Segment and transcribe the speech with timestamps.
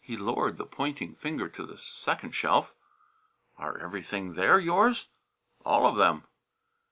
[0.00, 2.74] He lowered the pointing finger to the second shelf.
[3.56, 5.06] "Are everything there yours?"
[5.64, 6.24] "All of 'em!"